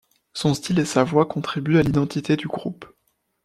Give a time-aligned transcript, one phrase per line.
[0.33, 2.91] Son style et sa voix contribuent à l'identité du groupe.